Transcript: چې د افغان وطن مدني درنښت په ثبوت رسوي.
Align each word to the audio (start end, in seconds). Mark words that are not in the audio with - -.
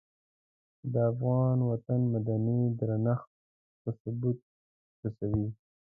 چې 0.77 0.85
د 0.93 0.95
افغان 1.11 1.57
وطن 1.71 1.99
مدني 2.13 2.59
درنښت 2.79 3.29
په 3.81 3.89
ثبوت 3.99 4.39
رسوي. 5.03 5.47